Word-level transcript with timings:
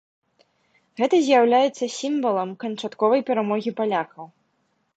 Гэта 1.01 1.15
з'яўляецца 1.25 1.91
сімвалам 1.99 2.49
канчатковай 2.63 3.21
перамогі 3.31 3.69
палякаў. 3.81 4.25